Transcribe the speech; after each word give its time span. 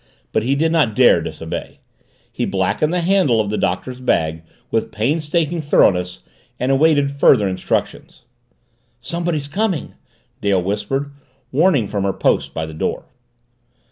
But 0.31 0.41
he 0.41 0.55
did 0.55 0.71
not 0.71 0.95
dare 0.95 1.21
disobey. 1.21 1.79
He 2.31 2.43
blackened 2.43 2.91
the 2.91 3.01
handle 3.01 3.39
of 3.39 3.51
the 3.51 3.57
Doctor's 3.59 3.99
bag 4.01 4.41
with 4.71 4.91
painstaking 4.91 5.61
thoroughness 5.61 6.21
and 6.59 6.71
awaited 6.71 7.11
further 7.11 7.47
instructions. 7.47 8.23
"Somebody's 8.99 9.47
coming!" 9.47 9.93
Dale 10.41 10.63
whispered, 10.63 11.11
warning 11.51 11.87
from 11.87 12.03
her 12.03 12.13
post 12.13 12.51
by 12.51 12.65
the 12.65 12.73
door. 12.73 13.05